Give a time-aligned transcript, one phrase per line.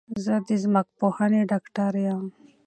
[0.23, 2.21] زه د ځمکپوهنې ډاکټر یم